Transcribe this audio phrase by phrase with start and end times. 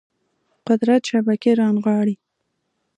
[0.67, 2.15] قدرت شبکې رانغاړي